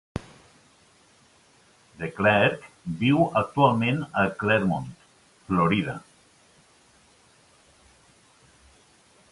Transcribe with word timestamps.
DeClercq 1.99 2.63
viu 3.01 3.19
actualment 3.43 4.01
a 4.23 4.25
Clermont, 4.43 4.89
Florida. 5.45 6.01